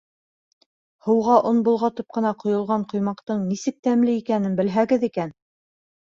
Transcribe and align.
Һыуға 1.07 1.33
он 1.49 1.57
болғатып 1.67 2.07
ҡына 2.15 2.31
ҡойолған 2.43 2.85
ҡоймаҡтың 2.93 3.43
нисек 3.49 3.77
тәмле 3.89 4.15
икәнен 4.21 4.57
белһәгеҙ 4.61 5.07
икән... 5.09 5.35